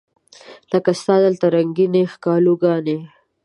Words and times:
لکه 0.71 0.91
ستا 1.01 1.15
دلته 1.25 1.45
رنګینې 1.55 2.03
ښکالو 2.13 2.53
ګانې 2.63 2.97